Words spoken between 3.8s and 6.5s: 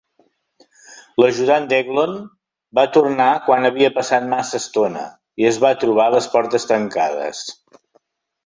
passat massa estona i es va trobar les